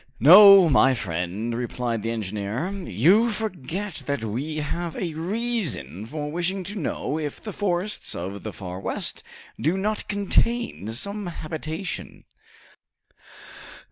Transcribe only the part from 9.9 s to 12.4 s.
contain some habitation.